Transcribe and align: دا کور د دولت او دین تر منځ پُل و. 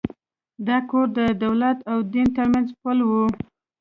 دا 0.67 0.77
کور 0.89 1.07
د 1.17 1.19
دولت 1.43 1.77
او 1.91 1.97
دین 2.13 2.27
تر 2.37 2.45
منځ 2.53 2.67
پُل 2.81 2.99
و. 3.03 3.11